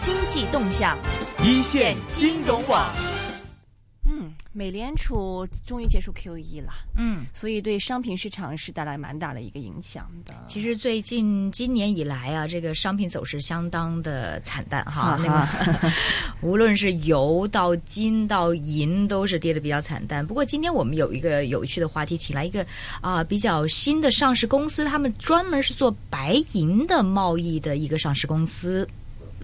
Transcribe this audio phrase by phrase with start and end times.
[0.00, 0.96] 经济动向，
[1.42, 2.88] 一线金融网。
[4.04, 10.32] 嗯，美联储终于结束 QE 了，嗯，所以对商品市场是带来蛮大的一个影响的。
[10.46, 15.18] 其实最近今年以来啊，这个商品走势相当的惨淡哈。
[15.20, 15.92] 那个
[16.42, 20.24] 无论是油到金到银，都是跌的比较惨淡。
[20.24, 22.64] 不过今天我们有一个有趣的话题，请来一个
[23.00, 28.88] 啊、比较新的上市公司，他们专门是做白银的贸易的一个上市公司。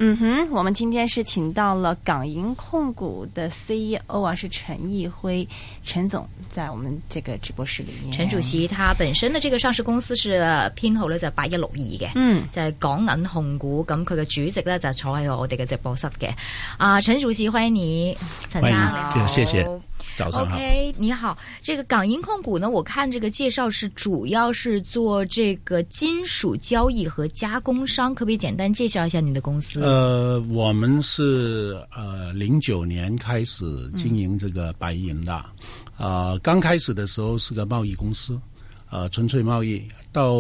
[0.01, 5.47] 嗯哼，我们今天是请到了港银控股的 CEO 啊，是陈毅辉
[5.85, 8.13] 陈总，在我们这个直播室里面。
[8.13, 10.41] 陳主席他本身的這個上市公司是
[10.77, 13.85] 編號呢就八一六二嘅，嗯，就係港銀控股。
[13.85, 16.33] 咁佢嘅主席咧就坐喺我哋嘅直播室嘅。
[16.77, 19.81] 啊，陳主席歡迎你，陳生你好，謝謝
[20.19, 20.57] 早上好。
[20.57, 21.39] OK，你好。
[21.63, 29.81] 这个港银控股呢，我看这个介绍是主要是做这个金属交易和加工商，可不可以简单介绍一下你的公司？
[29.81, 33.65] 呃，我们是呃零九年开始
[33.97, 35.45] 经营这个白银的，
[35.97, 38.37] 呃，刚开始的时候是个贸易公司，
[38.91, 39.81] 呃，纯粹贸易。
[40.11, 40.35] 到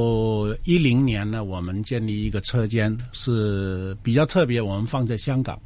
[0.64, 5.56] 一零年呢，我们建立一个车间，是比较特别，我们放在香港。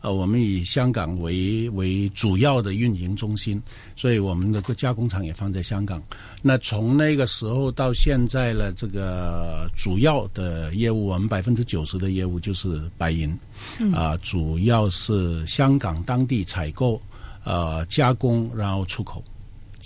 [0.00, 3.60] 呃，我们以香港为为主要的运营中心，
[3.96, 6.02] 所以我们的加工厂也放在香港。
[6.40, 13.36] 那从那个时候到现在呢，这个主要的业务，我们百分之九十的业务就是白银，
[13.92, 17.00] 啊、主要是香港当地采购、
[17.42, 19.22] 呃加工，然后出口。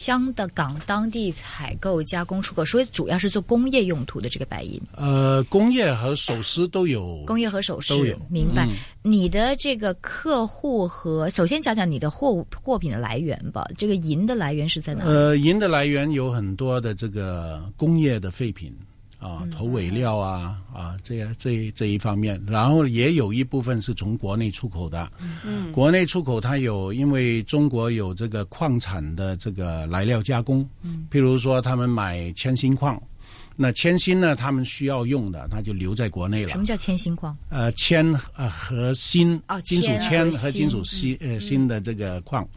[0.03, 4.81] 香的港当地采购加工出口，所以主要是做工业用途的这个白银。
[4.97, 7.23] 呃，工业和首饰都有。
[7.25, 8.67] 工业和首饰都有，明白。
[8.67, 13.67] 嗯你的这个客户和首先讲讲你的货货品的来源吧。
[13.77, 15.11] 这个银的来源是在哪里？
[15.11, 18.73] 呃，银的来源有很多的这个工业的废品
[19.23, 25.09] 啊，头尾料啊啊，这样这这一方面，然后也有一部分是从国内出口的。
[25.45, 33.01] 嗯，国内出口它有，因为中国有这个矿产的这个来料加工，嗯，譬如说他们买铅锌矿。
[33.55, 34.35] 那铅锌呢？
[34.35, 36.59] 他们需要用的，那就留在国内了什。
[36.59, 37.37] 么叫铅锌矿？
[37.51, 38.03] 呃，铅
[38.35, 42.49] 呃和锌哦，金属铅和金属锌呃锌的这个矿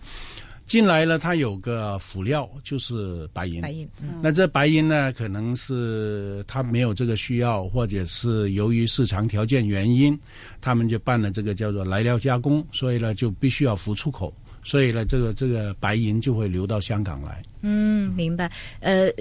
[0.66, 3.62] 进来了，它有个辅料就是白银。
[3.62, 3.88] 白银。
[4.02, 10.18] 嗯那这白银呢，可能是它没有这个需要，或者是由于市场条件原因，
[10.62, 14.34] 他们就办了这个叫做来料加工，所以呢就必须要浮出口，
[14.64, 17.44] 所以呢这个这个白银就会流到香港来。
[17.62, 18.52] 嗯，明白。
[18.80, 19.12] 呃，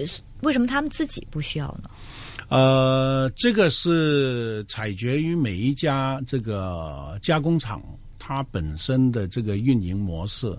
[0.41, 1.89] 为什么他们自己不需要呢？
[2.49, 7.81] 呃，这个是采决于每一家这个加工厂
[8.27, 10.51] 它本身的这个运营模式。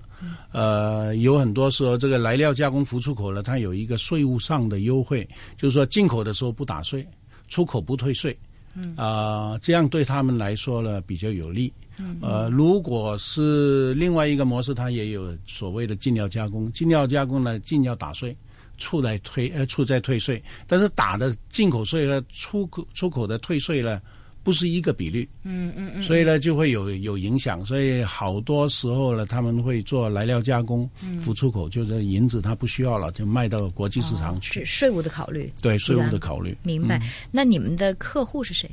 [0.53, 7.05] 呃，有很多时候这个来料加工服出口呢，它有一个税务上的优惠，就是说进口的时候不打税，
[7.49, 8.39] 出口不退税。
[8.77, 11.73] 嗯啊、这样对他们来说呢比较有利。
[12.21, 18.37] 呃，如果是另外一个模式，它也有所谓的进料加工，进料加工呢，进要打税，
[18.79, 24.01] 出来退呃出在退税，但是打的进口税和出口出口的退税呢，
[24.47, 26.03] 不是一个比率，嗯嗯嗯。
[26.05, 30.89] 所以呢就会有有影响，所以好多时候呢他们会做来料加工，
[31.21, 35.53] 浮出口就是银子它不需要了，就卖到国际市场去，是税务的考虑。
[35.61, 36.57] 对税务的考虑。
[36.63, 37.03] 明白。
[37.33, 38.71] 那你们的客户是谁？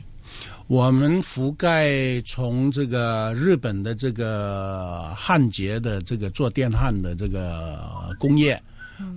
[0.67, 8.61] 我们覆盖从这个日本的这个焊接的这个做电焊的这个工业，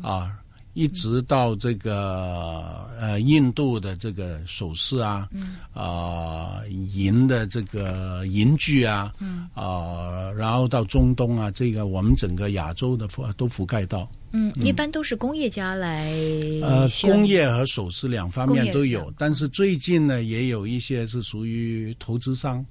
[0.03, 0.33] 啊，
[0.77, 5.27] 一直到这个呃印度的这个首饰啊，
[5.73, 9.11] 啊银的这个银具啊，
[9.55, 14.07] 啊，然后到中东啊，这个我们整个亚洲的覆都覆盖到。
[14.33, 16.13] 嗯，一般都是工业家来
[16.61, 22.63] 呃，工业和首饰两方面都有，但是最近呢，也有一些是属于投资商，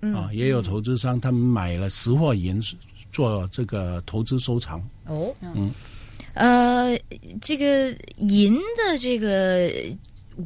[0.00, 0.14] 嗯。
[0.14, 2.58] 啊，也有投资商他们买了实货银
[3.12, 4.82] 做这个投资收藏。
[5.04, 5.70] 哦，嗯，
[6.34, 6.98] 呃，
[7.40, 9.70] 这个银的这个，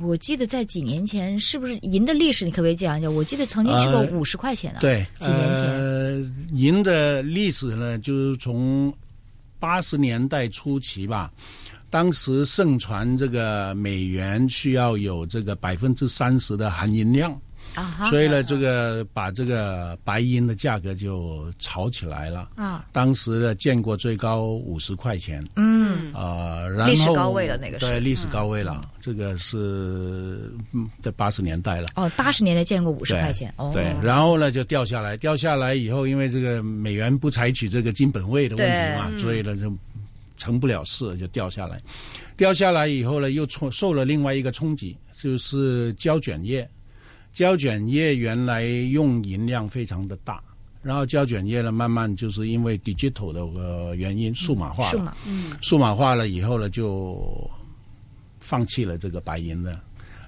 [0.00, 2.44] 我记得在几年前，是不是银的历史？
[2.44, 3.14] 你可不可以讲一讲？
[3.14, 8.92] 我记得曾经去过呃五十块钱啊，对，几年前呃，银的历史呢，就是从
[9.58, 11.30] 八十年代初期吧。
[11.90, 17.40] 当时盛传这个美元需要有这个百分之三十的含银量，
[17.74, 22.48] 啊，所以呢，这个把这个白银的价格就炒起来了。
[22.54, 31.88] 啊，当时的，见过最高五十块钱，嗯，呃，然后历史高位了那个是对历史高位了，这个是嗯在八十年代了。
[31.96, 39.72] 哦，八十年代见过五十块钱，哦，对，然后呢就掉下来，掉下来以后，因为这个美元不采取这个金本位的问题嘛，所以呢就
[40.36, 41.80] 成不了事，就掉下来。
[42.36, 46.68] 掉下来以后呢，又冲受了另外一个冲击，就是胶卷业。
[47.34, 50.40] 胶卷业原来用银量非常的大，
[50.82, 55.16] 然后胶卷业呢，慢慢就是因为 digital 的呃原因，数码化了，数码，
[55.60, 57.50] 数码化了以后呢，就
[58.38, 59.78] 放弃了这个白银的。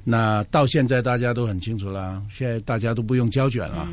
[0.09, 3.89] 那到现在大家都很清楚了，现在大家都不用胶卷了，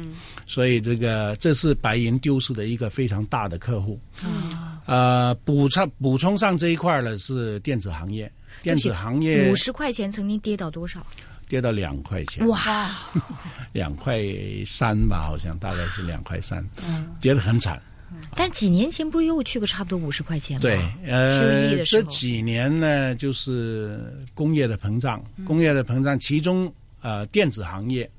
[0.45, 4.00] 所以这个这是白银丢失的一个非常大的客户。
[4.21, 8.31] 啊呃，补充补充上这一块呢是电子行业，
[8.62, 11.06] 电子行业五十块钱曾经跌到多少？
[11.54, 12.90] 跌到两块钱，哇，
[13.74, 14.20] 两块
[14.66, 16.68] 三吧，好像大概是两块三，
[17.22, 17.80] 跌得很惨。
[18.36, 20.62] 但几年前不是又去个差不多五十块钱吗？
[20.64, 28.10] 对，呃，这几年呢，就是工业的膨胀，工业的膨胀，其中呃电子行业，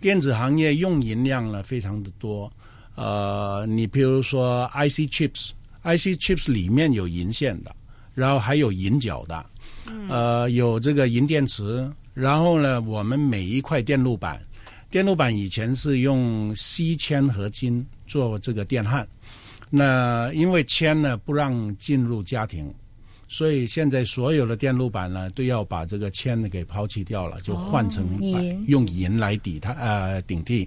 [0.00, 2.48] 电子行业用银量呢非常的多，
[2.94, 7.74] 呃，你比如说 IC chips，IC chips 里面有银线的，
[8.14, 9.44] 然后还有银角的，
[10.08, 14.40] 呃，有这个银电池，然后呢，我们每一块电路板，
[14.90, 19.06] 电路板以前是用锡铅合金做这个电焊。
[19.68, 22.72] 那因为铅呢不让进入家庭，
[23.28, 28.18] 所以现在所有的电路板呢都要把这个铅呢给抛弃掉了，就换成
[28.66, 30.66] 用银来抵它呃顶替。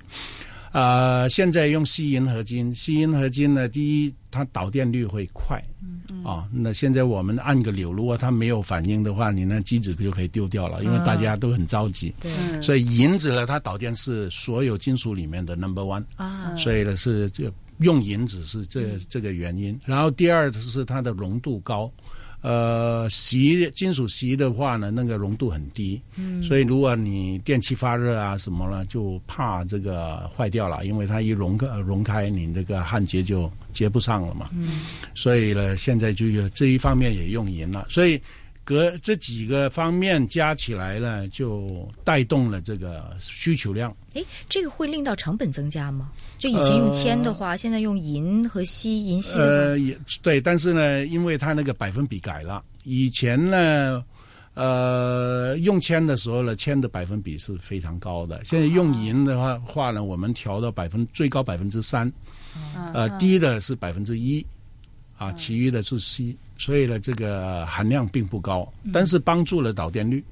[0.71, 5.59] 呃，现在用锡银合金，锡银合金呢，第一它导电率会快，
[6.23, 12.13] 啊，那现在我们按个钮，如果它没有反应的话，你那机子就可以丢掉了，因为大家都很着急。
[12.21, 16.03] 对所以银子呢，它导电是所有金属里面的 number one。
[16.15, 19.79] 啊，所以呢是这用银子是这这个原因。
[19.85, 21.91] 然后第二是它的浓度高，
[22.41, 34.81] 呃，锡金属锡的话呢，那个浓度很低，嗯，所以如果你电器发热啊什么了，就怕这个坏掉了，因为它一融开融开，你这个焊接就接不上了嘛，嗯，
[35.13, 38.21] 所以呢，现在就有这一方面也用银了，所以。
[38.61, 43.91] 隔这几个方面加起来呢，就带动了这个需求量。
[44.13, 46.11] 哎，这个会令到成本增加吗？
[46.39, 54.03] 就以前用铅的话，现在用银和锡、银锡呃，也对，但是呢，因为它那个百分比改了，以前呢，
[54.53, 58.41] 呃，用铅的时候呢，铅的百分比是非常高的。
[58.45, 62.11] 现在用银的话话呢，我们调到百分最高百分之三，
[62.93, 64.43] 呃，低的是百分之一，
[65.17, 70.23] 啊，其余的是锡，所以呢，这个含量并不高，但是帮助了导电率。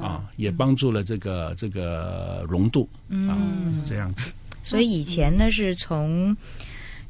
[0.00, 2.88] 啊，也帮助了这个这个浓度
[3.28, 3.36] 啊，
[3.74, 4.32] 是这样子。
[4.68, 6.36] 所以以前呢是从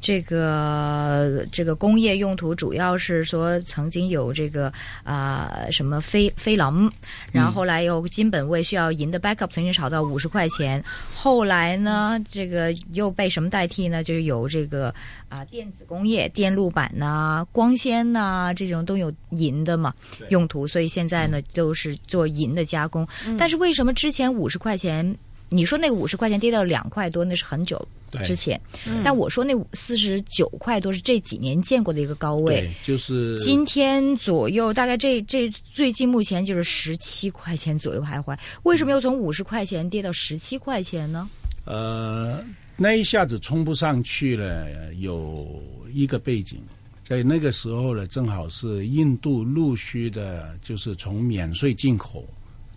[0.00, 4.72] 这个这个工业用途，主要是说曾经有这个
[5.02, 6.90] 啊、什么菲菲林，
[7.32, 10.81] 然后后来又金本位需要银的 backup，曾经炒到五十块钱，
[11.12, 14.05] 后来呢这个又被什么代替呢？
[14.05, 14.94] 就是有这个
[15.28, 19.93] 啊、电子工业、电路板呐、光纤呐、这种都有银的嘛
[20.28, 23.05] 用途，所以现在呢都是做银的加工。
[23.37, 25.12] 但是为什么之前五十块钱？
[25.50, 27.80] 你说那个五十块钱跌到两块多，那是很久
[28.24, 28.60] 之前。
[29.02, 32.60] 但我说那四十九块多是这几年见过的一个高位。
[32.60, 38.38] 对，就是今天左右，大概这这最近目前就是十七块钱左右徘徊。
[38.64, 41.28] 为什么又从五十块钱跌到十七块钱呢？
[41.64, 42.44] 呃，
[42.76, 45.62] 那一下子冲不上去了，有
[45.92, 46.58] 一个背景，
[47.02, 52.24] 在那个时候呢，正好是印度陆续的，就是从免税进口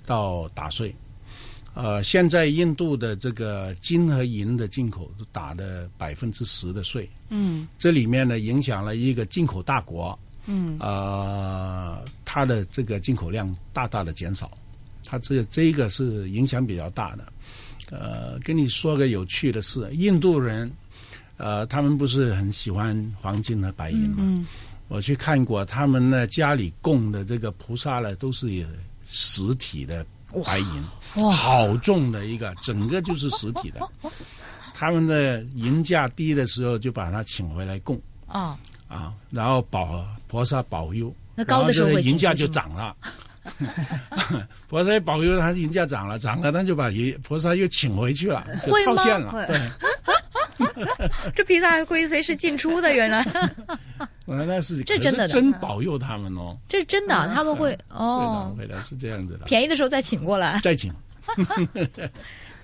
[0.05, 0.93] 到打税。
[1.73, 7.67] 呃，现在印度的这个金和银的进口都打的百分之十的税，嗯。
[7.79, 10.77] 这里面呢影响了一个进口大国，嗯。
[10.79, 14.51] 呃，它的这个进口量大大的减少，
[15.05, 17.31] 它这个这个是影响比较大的。
[17.89, 20.69] 呃，跟你说个有趣的事，印度人，
[21.37, 24.17] 呃，他们不是很喜欢黄金和白银吗？
[24.19, 24.45] 嗯。
[24.89, 28.67] 我去看过，他们呢家里供的这个菩萨呢，都是有
[29.05, 30.05] 实体的
[30.45, 30.83] 白银，
[31.23, 31.31] 哇。
[31.31, 33.81] 好重的一个，整个就是实体的。
[34.73, 37.99] 他们的银价低的时候，就把它请回来供。
[38.27, 38.57] 哦，
[38.87, 42.95] 啊，然后保菩萨保佑，那高的时候银价就涨了。
[44.69, 49.45] 菩萨保佑他银价涨了，涨了，他就把银菩萨又请回去了，就套现了。
[49.47, 49.59] 对，
[51.35, 53.25] 这披萨还可以随时进出的，原来
[54.25, 56.57] 那那是这真的的真保佑他们哦。
[56.69, 59.45] 这是真的啊，他们会哦，会的，是这样子的。
[59.45, 60.59] 便宜的时候再请过来。
[60.63, 60.91] 再请，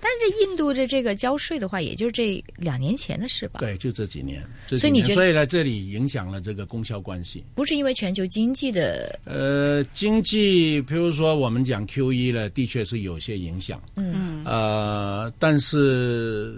[0.00, 3.58] 但是这印度的这个交税的话，也就是这两年前的事吧？
[3.58, 4.40] 对，就这几年。
[4.68, 7.44] 所以你觉得所以呢，这里影响了这个供销关系。
[7.56, 13.82] 不是因为全球经济的，呃，经济，譬如说我们讲 Q 一呢，的确是有些影响。
[13.96, 16.54] 嗯呃，但是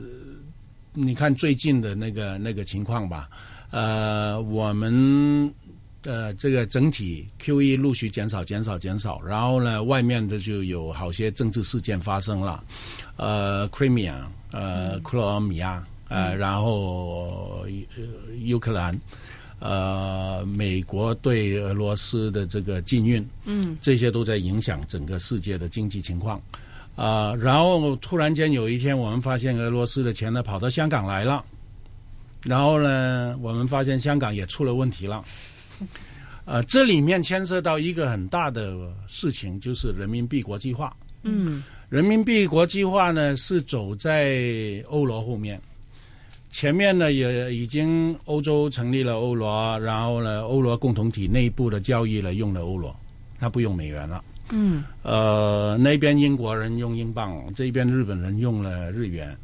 [1.02, 3.28] 你看最近的那个那个情况吧，
[3.70, 5.52] 呃，我们
[6.02, 12.62] 呃，这个整体 QE 陆续减少、减少、减少，然后呢，外面的就有好些政治事件发生了，
[13.16, 14.14] 呃，Crimea，
[14.52, 17.66] 呃，克罗埃米亚，呃，然后
[18.50, 18.98] 乌克兰，
[19.58, 26.40] 呃，美国对俄罗斯的这个禁运，嗯，这些都在影响整个世界的经济情况。
[27.02, 31.42] 啊、然后突然间有一天，我们发现俄罗斯的钱呢跑到香港来了，
[32.44, 35.24] 然后呢，我们发现香港也出了问题了。
[36.44, 38.76] 呃，这里面牵涉到一个很大的
[39.06, 40.94] 事情，就是人民币国际化。
[41.22, 45.58] 嗯人民币国际化呢是走在欧罗后面，
[46.52, 52.94] 前面呢也已经欧洲成立了欧罗，然后呢欧罗共同体内部的交易呢用了欧罗，
[53.38, 54.22] 它不用美元了。
[54.52, 59.36] 嗯呃，那边英国人用英镑，这边日本人用了日元，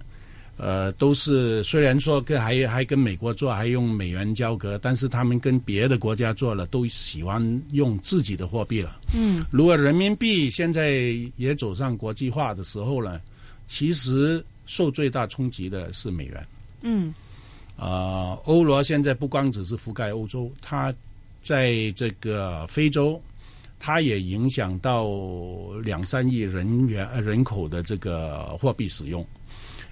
[0.56, 9.00] 呃，都是虽然说跟还还跟美国做，还用美元交割，但是他们跟别的国家做了，都喜欢用自己的货币了。
[9.14, 13.20] 嗯如果人民币现在也走上国际化的时候呢，
[13.66, 16.46] 其实受最大冲击的是美元。
[16.82, 17.14] 嗯
[17.76, 20.92] 啊，欧罗现在不光只是覆盖欧洲，它
[21.42, 23.20] 在这个非洲，
[23.78, 25.09] 它也影响到
[25.83, 29.25] 两三亿人员呃人口的这个货币使用，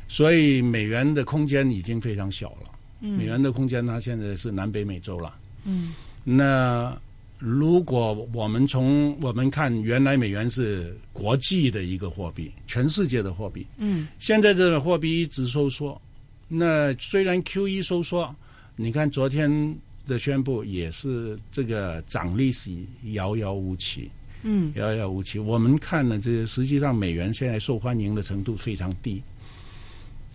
[0.09, 2.71] 所以美元的空间已经非常小了。
[3.01, 5.35] 美元的空间它现在是南北美洲了。
[5.65, 6.97] 嗯那
[7.39, 16.01] 如果我们从我们看，原来美元是国际的一个货币，全世界的货币，嗯现在这个货币一直收缩。
[16.49, 18.35] 那虽然 Q E 收缩，
[18.77, 24.11] 你看昨天的宣布也是这个涨利息遥遥无期，
[24.43, 25.39] 嗯遥遥无期。
[25.39, 29.23] 我们看呢，这实际上美元现在受欢迎的程度非常低。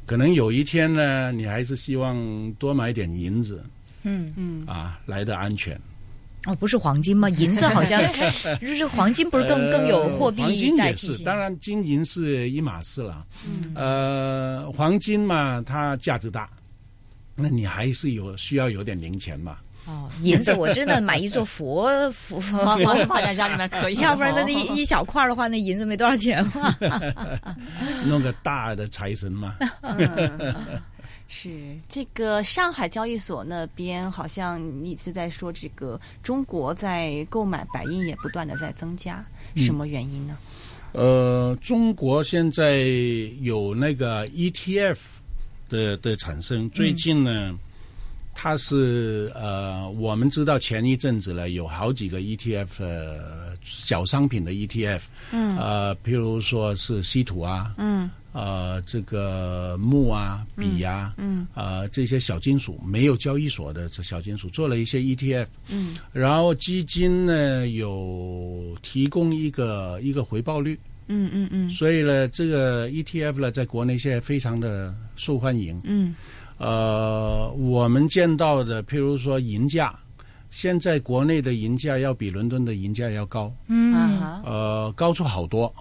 [0.05, 3.63] 可能有一天呢，你还是希望多买点银子
[4.03, 5.79] 嗯，嗯啊，来的安全。
[6.45, 7.29] 哦，不是黄金吗？
[7.37, 11.17] 银子好像就是黄金，不是更更有货币呃黄金也是？
[11.23, 13.27] 当然金银是一码事了。
[13.45, 16.49] 嗯呃，黄金嘛，它价值大，
[17.39, 19.57] 那你还是有需要有点零钱嘛。
[19.85, 26.75] 哦，银子我真的买一座佛佛 放佛放放在家里面可以， 要不然那一一小块的话，那银子没多少钱嘛。
[28.05, 29.55] 弄个大的财神嘛。
[29.81, 30.79] 嗯
[31.31, 39.23] 是这个上海交易所那边，好像你是在说这个中国在购买白银也不断的在增加，
[39.55, 40.35] 什么原因呢？
[40.93, 42.77] 呃，中国现在
[43.41, 44.97] 有那个 ETF
[45.69, 47.57] 的的产生，最近呢，
[48.33, 55.57] 它是呃，我们知道前一阵子呢，有好几个 ETF 呃小商品的 ETF，嗯。
[55.57, 58.09] 呃，譬如说是稀土啊，嗯。
[58.31, 61.47] 呃，这个木啊、笔啊，嗯。
[61.55, 65.97] 呃，这些小金属没有交易所的这小金属做了一些 ETF，嗯。
[66.13, 70.79] 然后基金呢有提供一个一个回报率，
[71.09, 71.69] 嗯嗯嗯。
[71.69, 75.77] 所以呢，这个 ETF 呢在国内现在非常的受欢迎。
[75.83, 76.15] 嗯。
[76.57, 79.93] 呃，我们见到的，譬如说银价，
[80.51, 83.93] 现在国内的银价要比伦敦的银价要高，嗯。
[83.93, 85.73] 啊哈，呃，高出好多。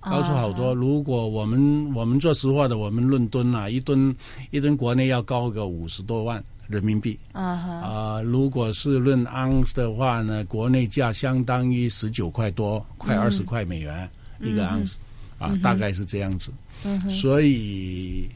[0.00, 0.70] 高出好多。
[0.70, 4.14] 啊如果我们我们做实话的，我们论吨啊，一吨
[4.50, 7.16] 一吨国内要高个五十多万人民币。
[7.32, 14.10] 啊哈，啊、如果是论盎司的话呢，国内价相当于十九块多，快二十块美元、
[14.42, 14.98] 一个盎司
[15.38, 16.52] 啊，大概是这样子。
[16.84, 18.28] 嗯所以。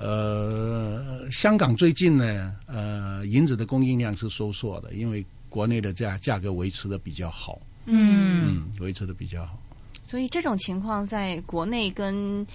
[0.00, 9.60] 呃，香港最近呢，呃，银子的供应量是收缩的，因为国内的价价格维持的比较好，嗯，嗯，维持的比较好。
[10.04, 12.46] 所以这种情况在国内跟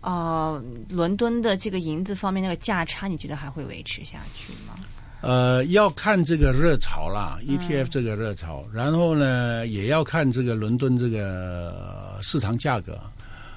[0.00, 4.74] 呃伦敦的这个银子方面那个价差，你觉得还会维持下去吗？
[5.20, 11.72] 呃，要看这个热潮啦，ETF 这个热潮，然后呢，也要看这个伦敦这个
[12.16, 12.98] 呃市场价格。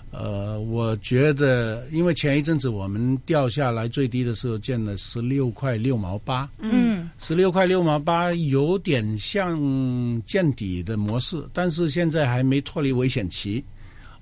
[0.10, 9.56] 呃，我觉得，因为前一阵子我们掉下来最低的时候见了十六块六毛八，嗯十六块六毛八有点像
[10.25, 13.63] 见底的模式，但是现在还没脱离危险期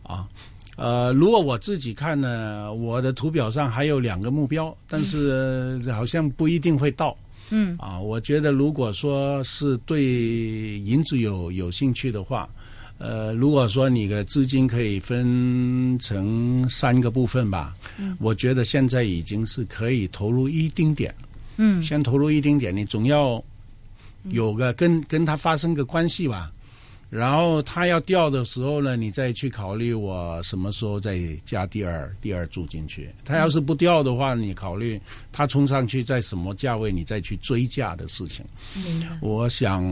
[0.03, 0.27] 啊。
[0.75, 7.17] 呃，如果我自己看呢，我的图表上还有两个目标，但是呃好像不一定会到。
[7.49, 7.75] 嗯。
[7.77, 12.49] 啊，我觉得如果说是对银子有有兴趣的话，
[12.97, 17.73] 呃，如果说你的资金可以分成三个部分吧，
[18.19, 21.13] 我觉得现在已经是可以投入一丁点，
[21.57, 21.81] 嗯。
[21.81, 23.43] 先投入一丁点，你总要
[24.31, 26.51] 有个跟跟他发生个关系吧。
[27.09, 33.09] 然后它要掉的时候呢，你再去考虑我什么时候再加第二第二注进去。
[33.25, 35.01] 它要是不掉的话，你考虑
[35.31, 38.45] 它冲上去在什么价位，你再去追价的事情。
[39.21, 39.83] 我想，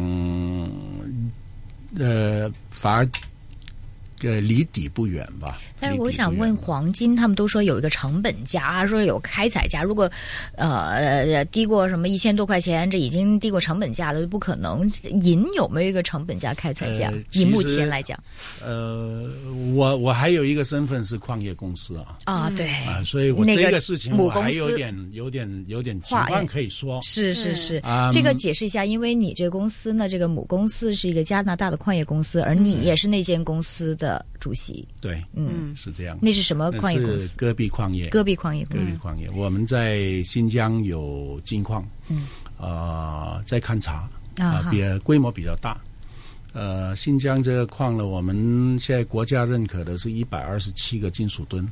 [1.97, 3.07] 呃，反而
[4.24, 5.59] 呃离底不远吧。
[5.79, 10.09] 但是我想问，黄金他们都说有一个成本价，说有开采价，如果
[10.55, 14.89] 呃低过什么一千多块钱，这已经低过成本价了，就不可能。
[15.21, 17.09] 银有没有一个成本价开采价？
[17.09, 18.17] 呃以目前来讲
[18.63, 19.29] 呃，
[19.75, 22.17] 我我还有一个身份是矿业公司啊。
[22.25, 27.00] 啊，对，啊，所以我那个这个事情我母公司还有点、有点、有点情话况可以说。
[27.03, 34.07] 是是是，嗯这个解释一下，因为你这个公司呢，这个母公司是一个加拿大的矿业公司，而你也是那间公司的
[34.40, 36.18] 主席，对，嗯，是这样。
[36.22, 37.28] 那是什么矿业公司？
[37.28, 38.08] 是戈壁矿业。
[38.10, 45.78] 戈壁矿业公戈司壁矿业，我们在新疆有金矿，嗯，呃，在勘察啊比规模比较大。
[46.54, 51.64] 呃，新疆这个矿呢，我们现在国家认可的是一百二十七个金属吨，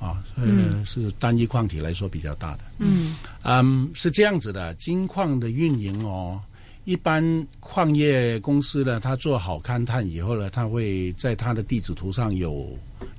[0.00, 2.60] 啊，呃，是单一矿体来说比较大的。
[2.78, 6.40] 嗯嗯，是这样子的，金矿的运营哦，
[6.84, 12.68] 一般矿业公司呢，它做好勘探以后呢，它会在它的地址图上有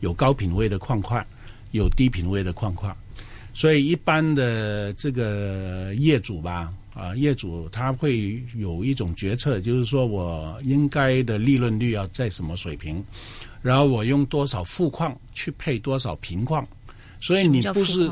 [0.01, 1.25] 有高品位的矿块，
[1.71, 2.95] 有低品位的矿块，
[3.53, 13.03] 所以一般的这个业主吧，啊，业主他会有一种决策，就是说我应该的利润率要在什么水平，
[13.63, 16.65] 然后我用多少富矿去配多少平矿，
[17.19, 18.09] 所以你不是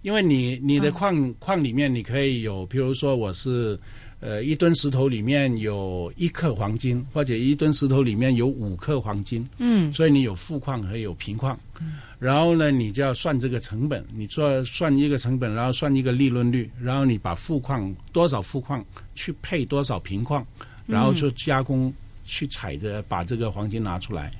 [0.00, 3.78] 因为你你的矿、矿里面你可以有，比如说我是
[4.20, 11.58] 呃一吨石头里面有一克黄金，或者一吨石头里面有五克黄金，嗯所以你有富矿和有贫矿。
[11.80, 18.84] 嗯然后呢，你就要算这个成本，你做算一个成本，然后算一个利润率，然后你把富矿多少富矿
[19.14, 20.44] 去配多少贫矿，
[20.84, 21.94] 然后就加工
[22.24, 24.32] 去采着把这个黄金拿出来。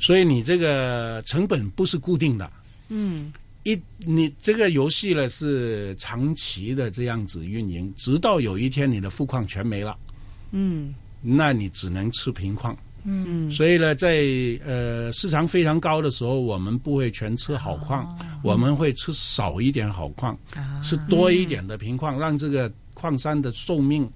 [0.00, 2.50] 所以你这个成本不是固定的，
[2.88, 3.30] 嗯
[3.72, 9.96] 一你这个游戏呢是长期的这样子运营，直到有一天你的富矿全没了，
[10.52, 12.76] 嗯那你只能吃平矿。
[13.04, 14.24] 嗯所以呢，在
[14.64, 24.08] 呃市场非常高的时候，我们不会全吃好矿，我们会吃少一点好矿，啊吃多一点的贫矿，让这个矿山的寿命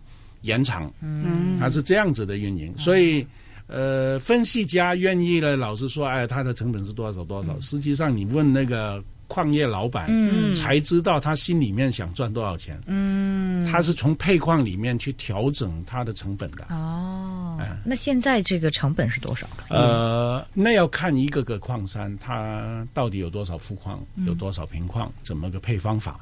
[0.42, 0.92] 延长。
[1.00, 3.26] 嗯它是这样子的运营，所以。
[3.68, 7.58] 呃，分析家愿意呢，老实说，哎，它的成本是多少多少。
[7.60, 12.78] 实际上，你问那个矿业老板，嗯才知道他心里面想赚多少钱。
[12.86, 16.66] 嗯他是从配矿里面去调整他的成本的。
[16.68, 19.46] 哦哎，那现在这个成本是多少？
[19.70, 26.20] 呃，那要看一个个矿山，它到底有多少富矿，有多少平矿，怎么个配方法。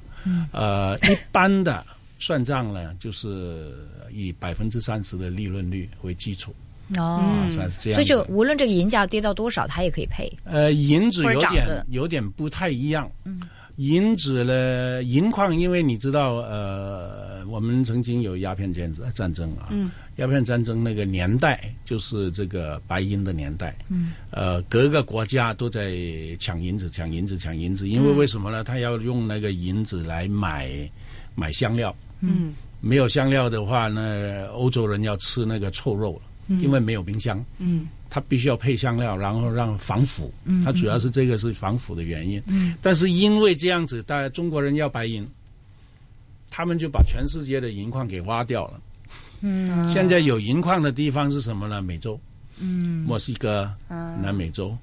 [0.52, 1.84] 呃，一般的
[2.18, 3.74] 算账呢，就是
[4.12, 6.54] 以百分之三十的利润率为基础
[6.96, 7.94] 哦，啊，算是这样。
[7.94, 10.30] 所以就无论这个银价跌到多少，它也可以配。
[10.44, 13.10] 呃，银子有点有点不太一样。
[13.24, 13.40] 嗯，
[13.76, 23.76] 银子呢，银矿，因为你知道，呃，我们曾经有鸦片战争战争啊，嗯，鸦片战争那个年代就是这个白银的年代。
[23.88, 25.94] 嗯，呃，各个国家都在
[26.38, 28.64] 抢银子，抢银子，抢银子，因为为什么呢？
[28.64, 30.70] 他要用那个银子来买
[31.34, 31.94] 买香料。
[32.20, 36.22] 嗯没有香料的话呢，欧洲人要吃那个臭肉了，
[36.60, 37.44] 因为没有冰箱。
[37.58, 40.34] 嗯它必须要配香料，然后让防腐。
[40.44, 42.42] 嗯它主要是这个是防腐的原因。
[42.46, 45.24] 嗯但是因为这样子，大家中国人要白银，
[46.50, 48.80] 他们就把全世界的银矿给挖掉了。
[49.42, 51.80] 嗯现在有银矿的地方是什么呢？
[51.80, 52.18] 美洲、
[52.58, 54.76] 嗯墨西哥、啊南美洲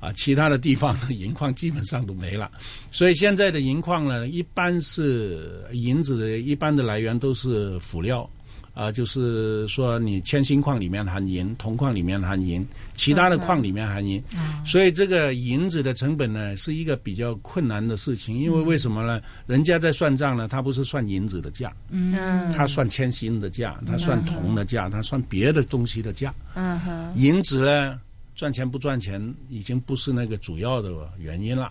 [0.00, 2.50] 啊，其他的地方的银矿基本上都没了。
[2.92, 8.28] 所以现在的银矿呢，一般是银子的一般的来源都是辅料。
[8.74, 14.22] 啊，就是说你铅锌矿里面含银，铜矿里面含银，其他的矿里面含银，
[14.66, 18.36] 所以这个银子的成本呢是一个比较困难的事情。
[18.36, 19.22] 因为为什么呢？
[19.46, 26.34] 人家在算账呢，他不是算银子的价，嗯他算铅锌的价，他算铜的价，他算别的东西的价。
[26.54, 28.00] 嗯哼银子呢，
[28.34, 31.70] 赚钱不赚钱已经不是那个主要的原因了。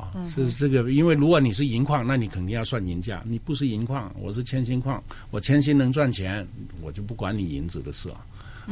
[0.00, 3.22] 啊，是这个，因为如果你是银矿，那你肯定要算银价。
[3.26, 6.46] 你不是银矿，我是铅锌矿，我铅锌能赚钱，
[6.82, 8.24] 我就不管你银子的事啊。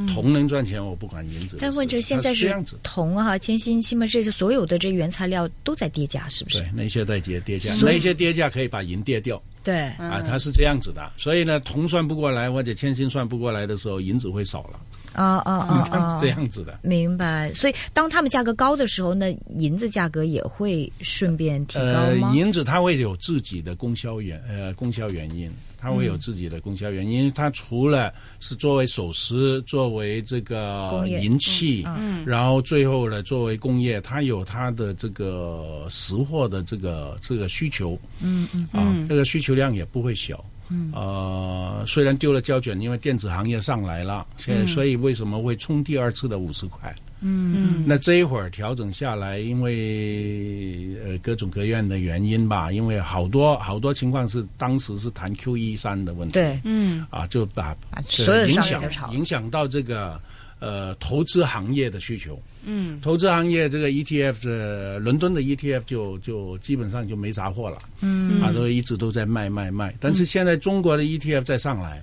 [0.06, 1.56] 铜能赚钱，我不管银子。
[1.60, 11.10] 但问题现在是这样子，铜啊、铅锌、锌嘛，这些所有的这个原材料都在跌价，是不是对？，那些在跌跌价，那些跌价可以把银跌掉对，啊，它是这样子的。
[11.16, 14.78] 所以呢，铜算不过来或者铅锌算不过来的时候，银子会少了。
[15.24, 16.18] 啊啊啊 啊！
[16.20, 16.78] 这样子的。
[16.82, 17.52] 明白。
[17.54, 27.32] 所以当他们价格高的时候，那银子价格也会顺便提高呃？，银子它会有自己的供销原呃供销原因，它会有自己的供销原因。
[27.32, 37.98] 它除了是作为首饰，作为这个银器，嗯然后最后呢作为工业，它有它的这个实货的这个这个需求。
[38.20, 40.44] 嗯嗯啊嗯，这个需求量也不会小。
[40.70, 40.90] 嗯。
[40.94, 44.66] 呃，虽然丢了胶卷，因为电子行业上来了，现在嗯。
[44.68, 46.94] 所以为什么会冲第二次的五十块？
[47.20, 47.54] 嗯。
[47.56, 57.06] 嗯，那这一会儿调整下来，因为呃各种各样的原因吧，因为好多好多情况是当时是谈 Q 一三的问题，对，嗯。
[57.10, 57.76] 啊，就把
[58.06, 60.20] 所有影响影响到这个
[60.60, 62.40] 呃投资行业的需求。
[62.64, 67.78] 嗯投资行业这个 ETF 的伦敦的 ETF 就就基本上就没啥货了。
[68.00, 72.02] 嗯，啊，都一直都在卖卖卖，但是现在中国的 ETF 在上来，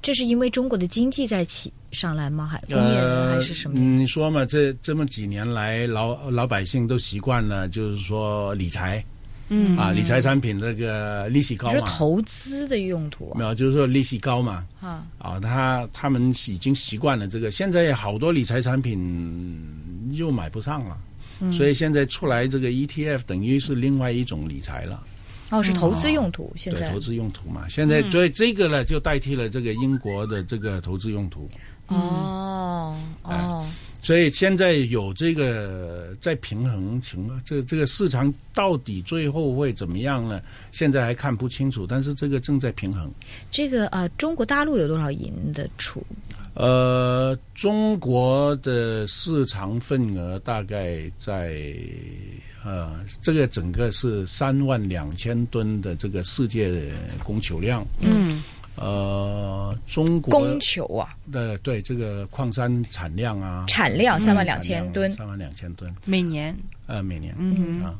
[0.00, 2.46] 这是因为中国的经济在起上来吗？
[2.46, 3.74] 还工业呃，还是什么？
[3.78, 9.04] 嗯你说嘛，这这么几年来，老老百姓都习惯了，就是说理财
[9.54, 13.36] 嗯啊，理财产品这个利息高你说嘛，投资的用途啊？
[13.38, 18.98] 没有，就是说利息高嘛，啊，啊，他他们已经习惯了这个，现在好多理财产品
[20.12, 20.96] 又买不上了。
[21.44, 25.02] 嗯所以现在出来这个 ETF 等于是另外一种理财了，
[25.50, 26.52] 哦，是投资用途。
[26.56, 27.66] 现对，在投资用途嘛。
[27.68, 31.50] 现在嗯所以这个呢，就代替了这个英国的这个投资用途。
[31.88, 33.61] 哦哦，
[34.02, 40.42] 所以现在有这个在平衡情况，这这个市场到底最后会怎么样呢？
[40.72, 43.08] 现在还看不清楚，但是这个正在平衡。
[43.50, 46.04] 这个呃，中国大陆有多少银的储？
[46.54, 51.62] 呃，中国的市场份额大概在
[52.64, 57.86] 呃，这个整个是三万两千吨的这个世界供求量。
[58.00, 58.42] 嗯
[58.76, 65.12] 呃，中国供求啊，对对这个矿山产量啊，产量三万两千吨。
[65.12, 66.56] 三万两千吨，每年
[66.86, 67.34] 呃，每年。
[67.38, 67.94] 嗯啊，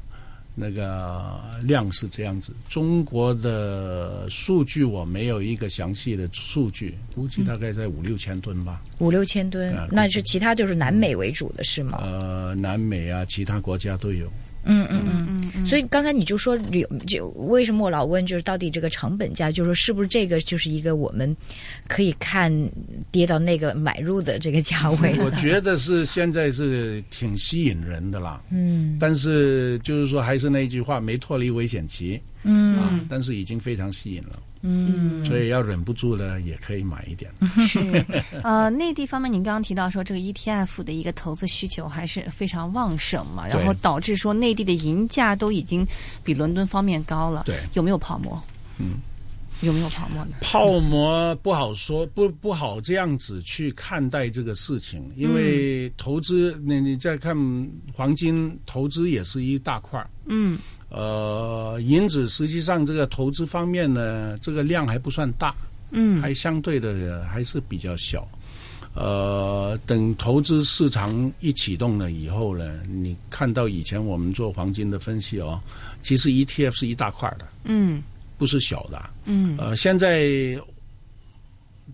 [0.54, 2.52] 那个量是这样子。
[2.68, 8.82] 中国的数据我没有一个详细的数据，估计大概在五六千吨吧。
[8.98, 11.98] 五六千吨啊，那是其他就是南美为主的是吗？
[12.02, 14.26] 呃，南美啊，其他国家都有。
[14.64, 15.26] 嗯嗯嗯。
[15.28, 21.34] 嗯嗯，所以刚才你就说有就为什么我老问就是到底这个成本价，就是说是不是这个就是一个我们
[21.88, 22.52] 可以看
[23.10, 25.14] 跌到那个买入的这个价位？
[25.20, 28.42] 我觉得是现在是挺吸引人的啦。
[28.50, 35.24] 嗯但是就是说，还是那句话，没脱离危险期嗯啊，但是已经非常吸引了，嗯。
[35.24, 37.30] 所以要忍不住呢，也可以买一点。
[37.68, 38.04] 是。
[38.42, 45.86] 呃，内地方面，您刚刚提到说这个 ETF 的一个投资需求还是非常旺盛嘛，然后导致说内地的银价都已经
[46.24, 47.58] 比伦敦方面高了，对。
[47.74, 48.40] 有没有泡沫？
[48.78, 48.94] 嗯，
[49.60, 50.32] 有没有泡沫呢？
[50.40, 57.36] 泡沫不好说，不不好这样子去看待这个事情，因为投资，你你再看
[57.92, 60.58] 黄金投资也是一大块儿，嗯
[60.94, 65.54] 呃，银子实际上这个投资方面呢，这个量还不算大，
[65.90, 68.28] 嗯还相对的还是比较小。
[68.94, 75.58] 呃，等投资市场一启动了以后呢，你看到以前我们做黄金的分析哦，
[76.02, 78.02] 其实 ETF 是一大块的，嗯
[78.36, 79.02] 不是小的。
[79.24, 80.28] 嗯呃，现在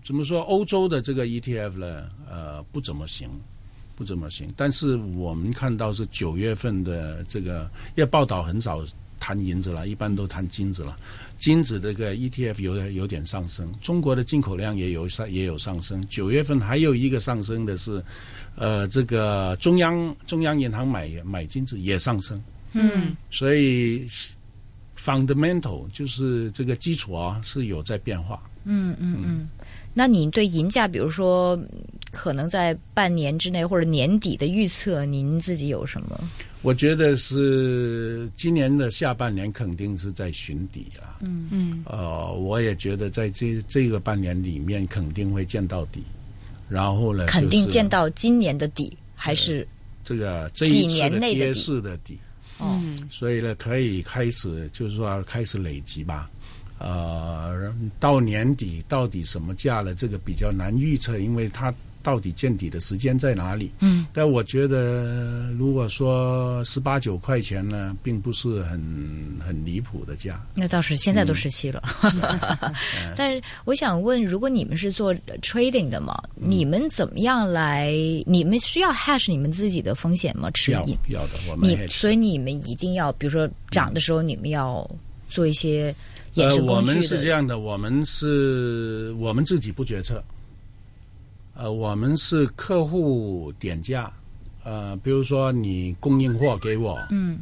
[0.03, 0.41] 怎么说？
[0.41, 3.29] 欧洲的这个 ETF 呢，呃，不怎么行，
[3.99, 4.47] 不怎么行。
[4.55, 8.81] 但是我们看到是九月份的这个，因为报道很少
[9.19, 10.97] 谈银子了，一般都谈金子了。
[11.37, 16.01] 金子这个 ETF 有点有点上升，中国的进口量也有上也有上升。
[16.09, 18.01] 九月份还有一个上升的是，
[18.55, 24.07] 呃，这个中央中央银行买买金子也上升，嗯所以
[24.97, 28.41] fundamental 就是这个基础啊是有在变化。
[28.63, 29.49] 嗯嗯嗯。
[29.93, 31.69] 那你对银价，比如说嗯
[32.11, 36.19] 可能在半年之内或者年底的预测，您自己有什么？
[36.61, 41.17] 我觉得是今年的下半年肯定是在寻底啊。
[41.21, 46.03] 嗯嗯呃，我也觉得在这这个半年里面肯定会见到底，
[46.67, 49.65] 然后呢，肯定见到今年的底，还是
[50.03, 52.17] 这个这年内的底跌势的底，
[52.57, 56.29] 哦嗯所以呢，可以开始就是说开始累积吧。
[56.77, 59.93] 呃，到年底到底什么价了？
[59.93, 63.71] 这个比较难预测，因为它到底见底的时间在哪里？
[63.81, 68.81] 嗯但我觉得，如果说十八九块钱呢，并不是很
[69.45, 70.43] 很离谱的价。
[70.55, 71.83] 那倒是现在都十七了。
[73.15, 77.93] 但是我想问，如果你们是做 trading 的嘛，你们怎么样来？
[78.25, 80.49] 你们需要 hash 你们自己的风险吗？
[80.51, 80.83] 持要？
[81.09, 84.89] 要的，我们你所以你们一定要，比如说涨的时候，你们要
[85.27, 85.93] 做一些
[86.35, 87.01] 衍呃，生我们。
[87.03, 90.23] 是这样的，我们是我们自己不决策。
[91.59, 94.09] 呃，我们是客户点价，
[94.63, 97.39] 呃，比如说你供应货给我，嗯。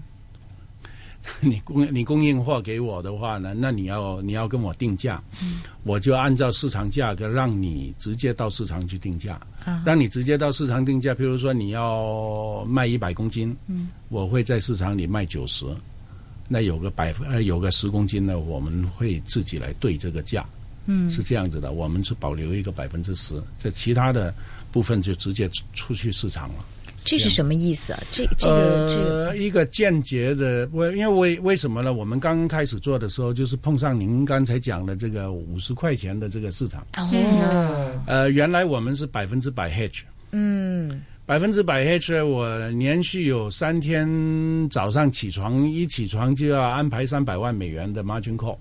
[1.41, 5.21] 你供你供应货给我的话呢，那你要你要跟我定价，
[5.83, 9.83] 我就按照市场价格让你直接到市场去定价，啊。
[9.85, 11.13] 让你直接到市场定价。
[11.13, 15.65] 比如说你要卖一百公斤，嗯，我会在市场里卖九十，
[16.47, 20.47] 那有个百分呃有个十公斤呢，我们会自己来对这个价，
[20.87, 21.71] 嗯是这样子的。
[21.71, 24.33] 我们是保留一个百分之十，这其他的
[24.71, 26.65] 部分就直接出去市场了。
[27.03, 28.03] 这是什么意思啊？
[28.11, 31.93] 这这个这个呃，一个间接的，为因为为为什么呢？
[31.93, 36.85] 我们刚刚开始做的时候，就是碰上您刚才讲的这个五十块钱的这个市场。
[36.97, 44.07] 哦，呃，原来我们是百分之百 hedge，嗯百分之百 hedge，我连续有三天
[44.69, 48.57] 早上起床，一起床就要安排三百万美元的 margin call，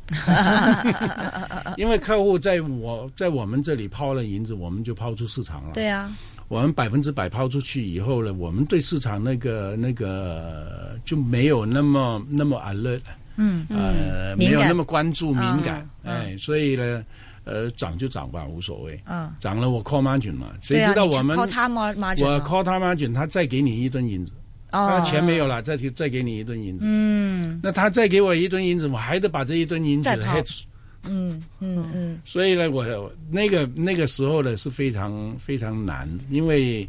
[1.79, 5.75] 因为客户在我在我们这里抛了银子，我们就抛出市场了。
[5.75, 6.11] 对啊，
[6.49, 13.03] 我们百分之百抛出去以后呢，我们对市场那个那个就没有那么那么 alert，
[13.37, 13.65] 嗯。
[13.71, 16.13] 呃，没有那么关注敏感，嗯。
[16.13, 17.05] 哎，所以呢，
[17.47, 22.45] 呃，涨就涨吧，无所谓，嗯，涨了我 call margin 嘛，谁知道我们、靠他 mar margin 我啊。
[22.45, 24.33] call 他 margin，他再给你一吨银子，
[24.73, 24.89] 哦。
[24.91, 27.61] 他钱没有了，再给再给你一吨银子，嗯。
[27.63, 30.63] 那他再给我一吨银子，我还得把这一吨银子 hedge。
[31.09, 32.21] 嗯嗯嗯。
[32.25, 36.85] 所以呢，我那个那个时候呢是非常非常难，因为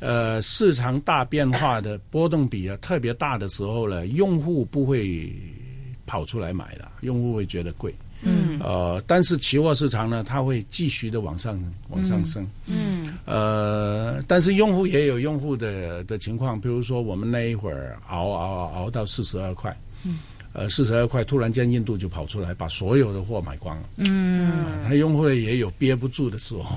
[0.00, 5.32] 呃市场大变化的波动比啊特别大的时候呢，用户不会
[6.04, 7.94] 跑出来买的，用户会觉得贵。
[8.22, 8.58] 嗯。
[8.60, 12.46] 呃，但是期货市场呢，它会继续的往上往上升。
[12.66, 13.18] 嗯。
[13.24, 20.18] 呃，但是用户也有用户的的情况，比如说我们那一会儿熬熬熬熬到四十二块，嗯，
[20.52, 23.88] 呃，四十二块突然间印度就跑出来，把所有的货买光了。
[23.98, 24.50] 嗯
[24.84, 26.76] 他用户也有憋不住的时候。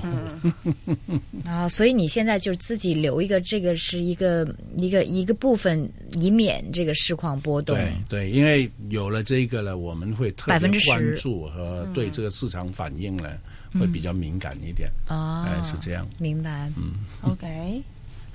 [1.44, 7.76] 啊，所以你现在就是自己留一个，这个是一个一个一个部分，以免这个市况波动。
[7.76, 13.30] 对对，因为有了这个呢，我们会特别关注和对这个市场反应呢，
[13.72, 14.88] 会比较敏感一点。
[15.08, 16.06] 哦，哎，是这样。
[16.18, 16.70] 明白。
[16.76, 17.82] 嗯，OK。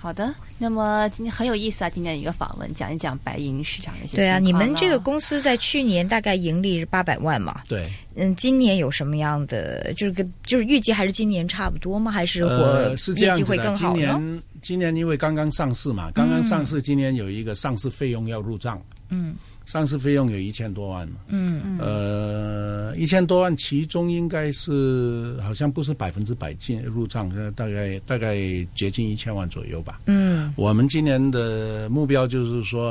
[0.02, 1.90] 好的，那么今天很有意思啊！
[1.90, 7.64] 今天一个访问，讲一讲白银市场的一些对啊，情况了你们这个公司在去年大概盈利是八百万嘛？
[7.68, 7.86] 对，
[8.16, 9.94] 嗯，今年有什么样的？
[9.96, 12.10] 就是跟就是预计还是今年差不多吗？
[12.10, 13.90] 还是或呃，是这业绩会样子的。
[13.90, 14.26] 今更好呢？
[14.26, 19.36] 年今年因为刚刚上市嘛，刚刚上市，今年有一个上市费用要入账，嗯
[19.70, 21.20] 上市费用有一千多万嘛。
[21.28, 28.36] 嗯嗯呃，一千多万，其中应该是好像不是百分之百进入账，呃大概大概
[28.74, 30.02] 接近一千万左右吧。
[30.08, 32.90] 嗯我们今年的目标就是说，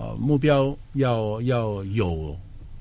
[0.00, 2.34] 呃目标要要有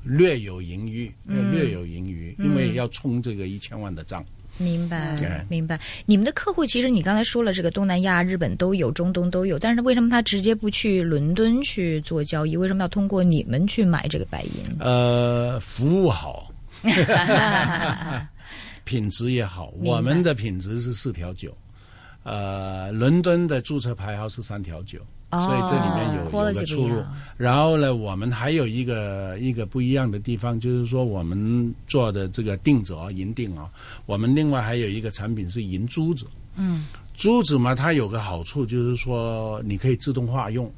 [0.03, 4.23] 略有盈余，要略有盈余，因为要冲这个一千万的账。
[4.57, 5.79] 明白明白。
[6.05, 12.57] 你们的客户其实你刚才说了，这个东南亚、日本都有，中东都有，但是为什么他直接不去伦敦去做交易？
[12.57, 14.77] 为什么要通过你们去买这个白银？
[14.79, 16.51] 呃，服务好，
[18.83, 21.55] 品质也好，我们的品质是四条九，
[22.23, 24.99] 呃，伦敦的注册牌号是三条九。
[25.29, 27.03] 所以这里面有、有哦 quality 个出入。
[27.35, 33.69] 然后呢，我们还有一个一个不一样的地方，就是说我们做的这个定子啊，银锭啊，
[34.05, 36.25] 我们另外还有一个产品是银珠子。
[36.55, 36.85] 嗯
[37.15, 40.71] 珠子嘛，它有个好处就是说你可以自动化用。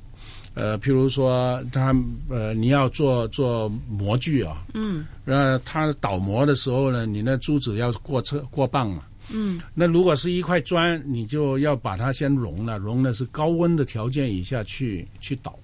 [0.55, 1.95] 呃，譬如说它
[2.27, 9.03] 呃你要做做模具啊，嗯那它倒模的时候呢，你那珠子要过车过磅嘛。
[9.31, 15.57] 嗯那如果是一块砖，你就要把它先熔了，熔的是高温的条件以下去去倒，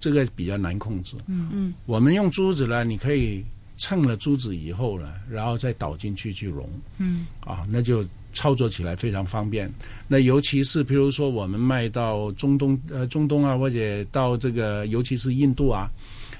[0.00, 1.16] 这个比较难控制。
[1.26, 3.44] 嗯嗯我们用珠子呢，你可以
[3.76, 9.72] 称了珠子以后呢，然后再倒进去去熔嗯啊，那就操作起来非常方便。
[10.08, 15.90] 那尤其是比如说我们卖到中东呃中东啊，或者到这个尤其是印度啊、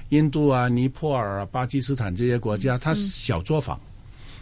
[0.09, 3.79] 印度啊、尼泊尔啊、巴基斯坦这些国家，它小作坊。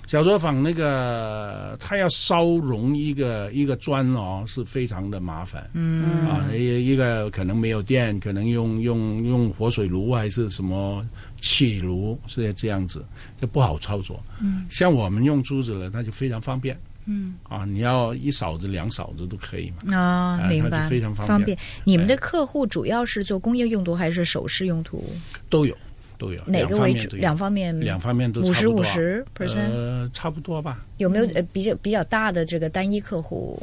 [0.08, 5.68] 小作坊那个，它要烧熔一个一个砖哦，是非常的麻烦。
[5.74, 6.28] 嗯。
[6.28, 11.04] 啊，一一个可能没有电，可能用用用活水炉还是什么
[11.42, 13.04] 气炉，是这样子，
[13.40, 14.22] 就不好操作。
[14.42, 16.78] 嗯，像我们用珠子了，那就非常方便。
[17.06, 17.36] 嗯。
[17.44, 19.98] 啊，你要一勺子、两勺子都可以嘛。
[19.98, 21.38] 啊，明白，就非常方便。
[21.38, 21.58] 方便。
[21.84, 25.04] 你们的客户主要是做工业用途还是首饰用途？
[25.50, 25.76] 都有，
[26.18, 27.08] 都有，哪个位置？
[27.18, 30.86] 两方面两方面，都五十五十 percent，呃，差不多吧。
[30.98, 33.62] 有没有呃比较比较大的这个单一客户？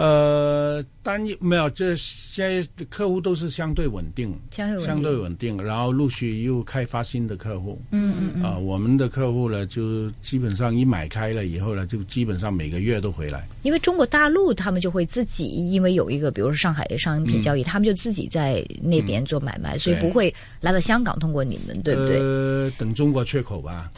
[0.00, 7.78] 呃，单一没有，这些客户都是相对稳定，相对稳定然后陆续又开发新的客户。
[7.90, 13.46] 嗯嗯嗯，啊、我们的客户呢，就基本上一买开了以后呢，就基本上每个月都回来。
[13.62, 22.18] 因为中国大陆他们就会自己，因为有一个，比如说上海的商品交易，他们就自己在那边做买卖，所以不会来到香港通过你们，对不对？
[22.20, 23.92] 呃，等中国缺口吧，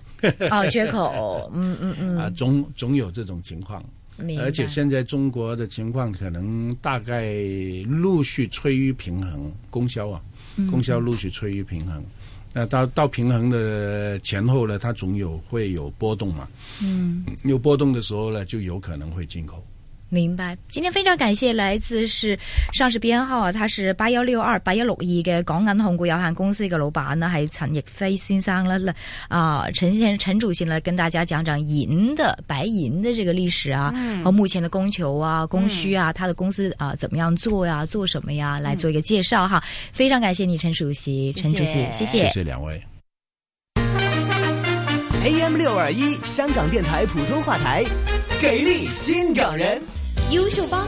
[0.50, 3.80] 哦，缺口，嗯嗯嗯，啊，总总有这种情况。
[4.38, 7.34] 而且现在中国的情况可能大概
[7.86, 10.22] 陆续趋于平衡，供销啊，
[10.56, 12.04] 嗯供销陆续趋于平衡。
[12.52, 16.46] 那到到平衡的前后呢，它总有会有波动嘛。
[16.82, 19.64] 嗯，有波动的时候呢，就有可能会进口。
[20.12, 20.54] 明白。
[20.68, 22.38] 今天非常感谢来自是
[22.70, 28.94] 上市编号啊，他是八幺六二八一六二嘅港銀控股有限公司嘅老板呢，係陳奕飛先生啦。
[29.28, 33.90] 啊，陈先陈主席呢，跟大家讲讲银的白银的这个历史啊，
[34.22, 39.64] 和目前的供求啊、供需啊，他的公司啊，怎么样做呀、做什么呀，来做一个介绍哈。
[39.92, 42.82] 非常感谢你，陈主席，陈主席，謝謝謝謝兩位。
[45.24, 47.84] AM 六二一香港电台普通话台，
[48.40, 49.80] 给力新港人。
[50.32, 50.78] 优秀包。